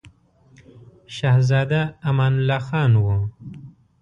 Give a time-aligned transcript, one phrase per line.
[1.15, 3.17] شهزاده امان الله خان وو.